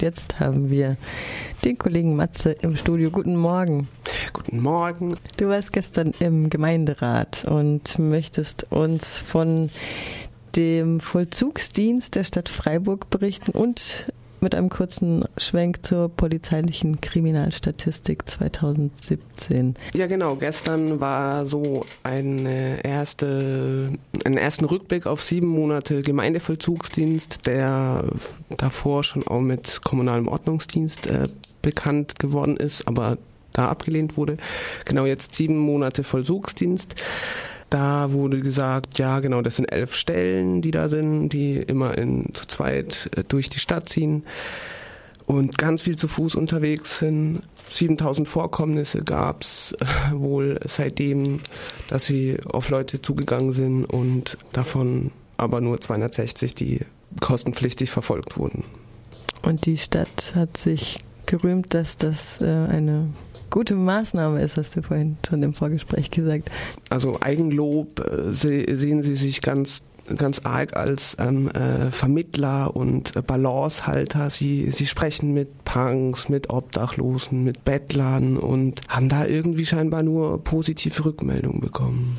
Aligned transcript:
Und 0.00 0.04
jetzt 0.04 0.40
haben 0.40 0.70
wir 0.70 0.96
den 1.62 1.76
Kollegen 1.76 2.16
Matze 2.16 2.52
im 2.52 2.74
Studio. 2.74 3.10
Guten 3.10 3.36
Morgen. 3.36 3.86
Guten 4.32 4.62
Morgen. 4.62 5.14
Du 5.36 5.48
warst 5.48 5.74
gestern 5.74 6.14
im 6.20 6.48
Gemeinderat 6.48 7.44
und 7.44 7.98
möchtest 7.98 8.72
uns 8.72 9.18
von 9.18 9.68
dem 10.56 11.00
Vollzugsdienst 11.00 12.14
der 12.14 12.24
Stadt 12.24 12.48
Freiburg 12.48 13.10
berichten 13.10 13.50
und 13.50 14.10
mit 14.40 14.54
einem 14.54 14.70
kurzen 14.70 15.24
Schwenk 15.36 15.84
zur 15.84 16.08
polizeilichen 16.08 17.00
Kriminalstatistik 17.00 18.28
2017. 18.28 19.74
Ja, 19.92 20.06
genau. 20.06 20.36
Gestern 20.36 21.00
war 21.00 21.46
so 21.46 21.84
eine 22.02 22.82
erste, 22.82 23.92
einen 24.26 24.36
ersten 24.36 24.64
Rückblick 24.64 25.06
auf 25.06 25.22
sieben 25.22 25.48
Monate 25.48 26.02
Gemeindevollzugsdienst, 26.02 27.46
der 27.46 28.04
davor 28.56 29.04
schon 29.04 29.26
auch 29.26 29.40
mit 29.40 29.80
kommunalem 29.82 30.28
Ordnungsdienst 30.28 31.06
äh, 31.06 31.24
bekannt 31.62 32.18
geworden 32.18 32.56
ist, 32.56 32.86
aber 32.86 33.18
da 33.52 33.68
abgelehnt 33.68 34.16
wurde. 34.16 34.36
Genau 34.84 35.06
jetzt 35.06 35.34
sieben 35.34 35.58
Monate 35.58 36.04
Vollzugsdienst. 36.04 36.94
Da 37.68 38.12
wurde 38.12 38.40
gesagt, 38.40 38.98
ja 38.98 39.20
genau, 39.20 39.42
das 39.42 39.56
sind 39.56 39.70
elf 39.70 39.94
Stellen, 39.94 40.60
die 40.60 40.72
da 40.72 40.88
sind, 40.88 41.30
die 41.30 41.56
immer 41.56 41.96
in 41.96 42.30
zu 42.34 42.46
zweit 42.46 43.10
äh, 43.16 43.24
durch 43.26 43.48
die 43.48 43.60
Stadt 43.60 43.88
ziehen 43.88 44.24
und 45.30 45.58
ganz 45.58 45.82
viel 45.82 45.94
zu 45.94 46.08
Fuß 46.08 46.34
unterwegs 46.34 46.98
sind. 46.98 47.42
7000 47.68 48.26
Vorkommnisse 48.26 49.04
gab 49.04 49.44
es 49.44 49.76
äh, 49.78 49.86
wohl 50.12 50.58
seitdem, 50.66 51.38
dass 51.86 52.06
sie 52.06 52.38
auf 52.44 52.68
Leute 52.68 53.00
zugegangen 53.00 53.52
sind 53.52 53.84
und 53.84 54.36
davon 54.52 55.12
aber 55.36 55.60
nur 55.60 55.80
260, 55.80 56.56
die 56.56 56.80
kostenpflichtig 57.20 57.92
verfolgt 57.92 58.38
wurden. 58.38 58.64
Und 59.42 59.66
die 59.66 59.76
Stadt 59.76 60.32
hat 60.34 60.56
sich 60.56 60.98
gerühmt, 61.26 61.74
dass 61.74 61.96
das 61.96 62.42
äh, 62.42 62.46
eine 62.46 63.10
gute 63.50 63.76
Maßnahme 63.76 64.42
ist, 64.42 64.56
hast 64.56 64.74
du 64.74 64.82
vorhin 64.82 65.16
schon 65.28 65.44
im 65.44 65.52
Vorgespräch 65.52 66.10
gesagt. 66.10 66.50
Also 66.88 67.20
Eigenlob 67.20 68.00
äh, 68.00 68.32
sehen 68.32 69.04
Sie 69.04 69.14
sich 69.14 69.42
ganz 69.42 69.82
ganz 70.16 70.40
arg 70.40 70.76
als 70.76 71.16
ähm, 71.18 71.48
äh, 71.48 71.90
Vermittler 71.90 72.74
und 72.74 73.16
äh, 73.16 73.22
Balancehalter. 73.22 74.30
Sie, 74.30 74.70
sie 74.70 74.86
sprechen 74.86 75.32
mit 75.32 75.64
Punks, 75.64 76.28
mit 76.28 76.50
Obdachlosen, 76.50 77.44
mit 77.44 77.64
Bettlern 77.64 78.36
und 78.36 78.80
haben 78.88 79.08
da 79.08 79.26
irgendwie 79.26 79.66
scheinbar 79.66 80.02
nur 80.02 80.42
positive 80.42 81.04
Rückmeldungen 81.04 81.60
bekommen. 81.60 82.18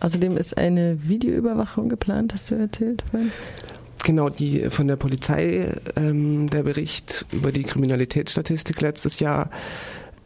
Außerdem 0.00 0.36
ist 0.36 0.56
eine 0.56 1.08
Videoüberwachung 1.08 1.88
geplant, 1.88 2.32
hast 2.32 2.50
du 2.50 2.54
erzählt 2.54 3.02
vorhin? 3.10 3.32
Genau, 4.04 4.28
die 4.28 4.70
von 4.70 4.86
der 4.86 4.96
Polizei, 4.96 5.72
ähm, 5.96 6.48
der 6.48 6.62
Bericht 6.62 7.26
über 7.32 7.50
die 7.50 7.64
Kriminalitätsstatistik 7.64 8.80
letztes 8.80 9.18
Jahr 9.18 9.50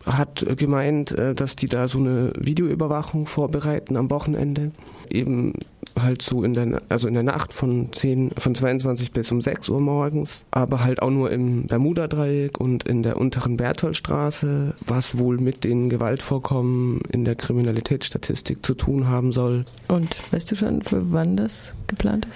hat 0.04 0.44
gemeint, 0.58 1.12
äh, 1.12 1.34
dass 1.34 1.56
die 1.56 1.68
da 1.68 1.88
so 1.88 1.98
eine 1.98 2.32
Videoüberwachung 2.38 3.26
vorbereiten 3.26 3.96
am 3.96 4.10
Wochenende. 4.10 4.72
Eben 5.08 5.54
halt 6.00 6.22
so 6.22 6.42
in 6.44 6.52
der, 6.52 6.82
also 6.88 7.08
in 7.08 7.14
der 7.14 7.22
Nacht 7.22 7.52
von 7.52 7.92
10, 7.92 8.32
von 8.36 8.54
22 8.54 9.12
bis 9.12 9.30
um 9.30 9.42
6 9.42 9.68
Uhr 9.68 9.80
morgens, 9.80 10.44
aber 10.50 10.84
halt 10.84 11.02
auch 11.02 11.10
nur 11.10 11.30
im 11.30 11.66
Bermuda-Dreieck 11.66 12.58
und 12.60 12.88
in 12.88 13.02
der 13.02 13.16
unteren 13.18 13.56
Bertholdstraße, 13.56 14.74
was 14.86 15.18
wohl 15.18 15.38
mit 15.38 15.64
den 15.64 15.88
Gewaltvorkommen 15.88 17.00
in 17.10 17.24
der 17.24 17.34
Kriminalitätsstatistik 17.34 18.64
zu 18.64 18.74
tun 18.74 19.08
haben 19.08 19.32
soll. 19.32 19.64
Und 19.88 20.20
weißt 20.32 20.50
du 20.50 20.56
schon, 20.56 20.82
für 20.82 21.12
wann 21.12 21.36
das 21.36 21.72
geplant 21.86 22.26
ist? 22.26 22.34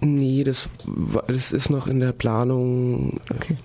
Nee, 0.00 0.44
das, 0.44 0.68
das 1.26 1.52
ist 1.52 1.70
noch 1.70 1.86
in 1.86 2.00
der 2.00 2.12
Planung. 2.12 3.20
Okay. 3.34 3.56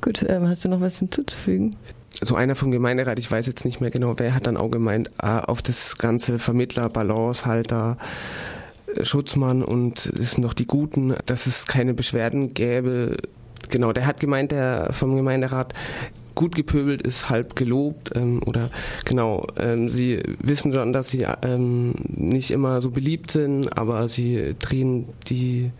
Gut, 0.00 0.24
ähm, 0.28 0.48
hast 0.48 0.64
du 0.64 0.68
noch 0.68 0.80
was 0.80 0.98
hinzuzufügen? 0.98 1.76
so 2.20 2.36
einer 2.36 2.54
vom 2.54 2.70
Gemeinderat, 2.70 3.18
ich 3.18 3.30
weiß 3.30 3.46
jetzt 3.46 3.64
nicht 3.64 3.80
mehr 3.80 3.90
genau, 3.90 4.18
wer 4.18 4.34
hat 4.34 4.46
dann 4.46 4.56
auch 4.56 4.70
gemeint, 4.70 5.10
ah, 5.18 5.40
auf 5.40 5.62
das 5.62 5.96
ganze 5.98 6.38
Vermittler, 6.38 6.88
Balancehalter, 6.88 7.96
äh, 7.98 8.61
Schutzmann 9.02 9.62
und 9.62 10.06
es 10.06 10.32
sind 10.32 10.42
noch 10.42 10.54
die 10.54 10.66
Guten, 10.66 11.14
dass 11.26 11.46
es 11.46 11.66
keine 11.66 11.94
Beschwerden 11.94 12.54
gäbe. 12.54 13.16
Genau, 13.68 13.92
der 13.92 14.06
hat 14.06 14.20
gemeint, 14.20 14.52
der 14.52 14.92
vom 14.92 15.16
Gemeinderat, 15.16 15.74
gut 16.34 16.54
gepöbelt 16.54 17.02
ist 17.02 17.28
halb 17.28 17.56
gelobt 17.56 18.12
ähm, 18.14 18.40
oder 18.46 18.70
genau, 19.04 19.46
ähm, 19.58 19.90
sie 19.90 20.22
wissen 20.40 20.72
schon, 20.72 20.92
dass 20.92 21.10
sie 21.10 21.26
ähm, 21.42 21.94
nicht 22.08 22.50
immer 22.50 22.80
so 22.80 22.90
beliebt 22.90 23.32
sind, 23.32 23.76
aber 23.76 24.08
sie 24.08 24.54
drehen 24.58 25.08
die 25.28 25.70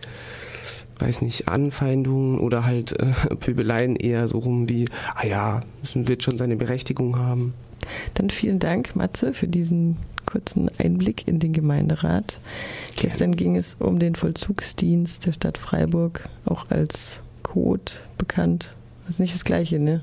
weiß 0.99 1.21
nicht, 1.21 1.47
Anfeindungen 1.47 2.39
oder 2.39 2.65
halt 2.65 2.99
äh, 2.99 3.35
Pöbeleien 3.35 3.95
eher 3.95 4.27
so 4.27 4.39
rum 4.39 4.69
wie, 4.69 4.85
ah 5.15 5.25
ja, 5.25 5.61
es 5.83 5.95
wird 5.95 6.23
schon 6.23 6.37
seine 6.37 6.55
Berechtigung 6.55 7.17
haben. 7.17 7.53
Dann 8.13 8.29
vielen 8.29 8.59
Dank, 8.59 8.95
Matze, 8.95 9.33
für 9.33 9.47
diesen 9.47 9.97
kurzen 10.33 10.71
Einblick 10.79 11.27
in 11.27 11.37
den 11.37 11.53
Gemeinderat. 11.53 12.39
Gerne. 12.95 12.95
Gestern 12.95 13.35
ging 13.35 13.55
es 13.55 13.75
um 13.77 13.99
den 13.99 14.15
Vollzugsdienst 14.15 15.27
der 15.27 15.33
Stadt 15.33 15.59
Freiburg, 15.59 16.27
auch 16.45 16.71
als 16.71 17.19
Code 17.43 17.91
bekannt. 18.17 18.73
Das 19.05 19.15
ist 19.15 19.19
nicht 19.19 19.35
das 19.35 19.45
Gleiche, 19.45 19.79
ne? 19.79 20.01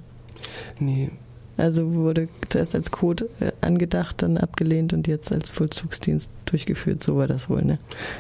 Nee, 0.79 1.11
also 1.57 1.93
wurde 1.95 2.29
zuerst 2.49 2.77
als 2.77 2.93
Code 2.93 3.29
äh, 3.41 3.51
angedacht, 3.61 4.23
dann 4.23 4.39
abgelehnt 4.39 4.93
und 4.93 5.09
jetzt 5.09 5.33
als 5.33 5.51
Vollzugsdienst 5.51 6.31
durchgeführt. 6.47 7.03
So 7.03 7.17
war 7.17 7.27
das 7.27 7.51
wohl, 7.51 7.62
ne? 7.62 7.79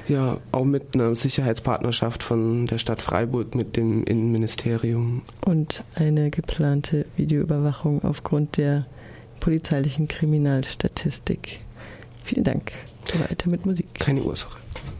Ja, 0.08 0.38
auch 0.50 0.64
mit 0.64 0.94
einer 0.94 1.14
Sicherheitspartnerschaft 1.14 2.24
von 2.24 2.66
der 2.66 2.78
Stadt 2.78 3.00
Freiburg 3.00 3.54
mit 3.54 3.76
dem 3.76 4.02
Innenministerium. 4.02 5.22
Und 5.44 5.84
eine 5.94 6.30
geplante 6.30 7.06
Videoüberwachung 7.16 8.02
aufgrund 8.02 8.56
der 8.56 8.86
polizeilichen 9.38 10.08
Kriminalstatistik. 10.08 11.60
Vielen 12.24 12.44
Dank. 12.44 12.72
Weiter 13.18 13.48
mit 13.48 13.66
Musik. 13.66 13.86
Keine 13.98 14.22
Ursache. 14.22 14.58